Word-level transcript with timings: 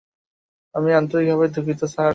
আমি 0.75 0.89
আন্তরিকভাবে 0.99 1.45
দুঃখিত, 1.55 1.81
স্যার! 1.85 2.09